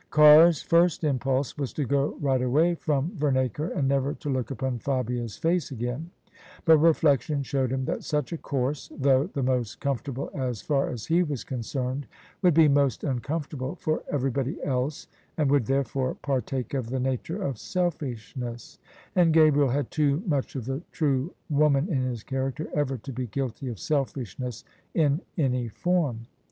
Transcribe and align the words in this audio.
Carr's 0.09 0.63
first 0.63 1.03
impulse 1.03 1.59
was 1.59 1.71
to 1.73 1.85
go 1.85 2.17
right 2.21 2.41
away 2.41 2.73
from 2.73 3.15
Vernacre 3.15 3.67
and 3.67 3.87
never 3.87 4.15
to 4.15 4.31
look 4.31 4.49
upon 4.49 4.79
Fabia's 4.79 5.37
face 5.37 5.69
again: 5.69 6.09
but 6.65 6.79
reflection 6.79 7.43
showed 7.43 7.71
him 7.71 7.85
that 7.85 8.03
such 8.03 8.33
a 8.33 8.37
course— 8.39 8.89
^though 8.99 9.31
the 9.31 9.43
most 9.43 9.79
comfortable 9.79 10.31
as 10.33 10.59
far 10.59 10.89
as 10.89 11.05
he 11.05 11.21
was 11.21 11.43
concerned— 11.43 12.07
^would 12.43 12.55
be 12.55 12.67
most 12.67 13.03
uncomfortable 13.03 13.75
for 13.75 14.01
everybody 14.11 14.57
else 14.63 15.05
and 15.37 15.51
would 15.51 15.67
therefore 15.67 16.15
partake 16.15 16.73
of 16.73 16.89
the 16.89 16.99
nature 16.99 17.39
of 17.39 17.59
selfishness: 17.59 18.79
and 19.15 19.35
Gabriel 19.35 19.69
had 19.69 19.91
too 19.91 20.23
much 20.25 20.55
of 20.55 20.65
the 20.65 20.81
true 20.91 21.31
woman 21.47 21.87
in 21.89 22.01
his 22.01 22.23
character 22.23 22.67
ever 22.73 22.97
to 22.97 23.13
be 23.13 23.27
guilty 23.27 23.67
of 23.67 23.77
selfishness 23.77 24.63
in 24.95 25.21
any 25.37 25.67
form. 25.67 26.21